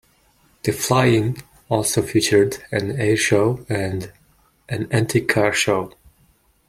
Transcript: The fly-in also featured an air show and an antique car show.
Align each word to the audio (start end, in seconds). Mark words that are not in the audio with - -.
The 0.63 0.71
fly-in 0.71 1.37
also 1.69 2.01
featured 2.01 2.57
an 2.71 2.99
air 2.99 3.15
show 3.15 3.63
and 3.69 4.11
an 4.67 4.91
antique 4.91 5.27
car 5.29 5.53
show. 5.53 5.93